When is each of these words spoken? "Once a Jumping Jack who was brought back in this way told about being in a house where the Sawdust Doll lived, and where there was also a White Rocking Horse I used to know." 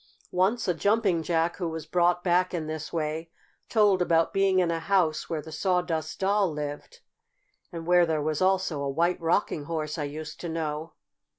"Once 0.31 0.67
a 0.67 0.73
Jumping 0.73 1.21
Jack 1.21 1.57
who 1.57 1.69
was 1.69 1.85
brought 1.85 2.23
back 2.23 2.55
in 2.55 2.65
this 2.65 2.91
way 2.91 3.29
told 3.69 4.01
about 4.01 4.33
being 4.33 4.57
in 4.57 4.71
a 4.71 4.79
house 4.79 5.29
where 5.29 5.43
the 5.43 5.51
Sawdust 5.51 6.19
Doll 6.19 6.51
lived, 6.51 7.01
and 7.71 7.85
where 7.85 8.07
there 8.07 8.19
was 8.23 8.41
also 8.41 8.81
a 8.81 8.89
White 8.89 9.21
Rocking 9.21 9.65
Horse 9.65 9.99
I 9.99 10.05
used 10.05 10.39
to 10.39 10.49
know." 10.49 10.93